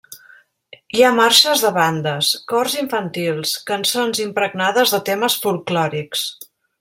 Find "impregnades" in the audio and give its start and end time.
4.27-4.95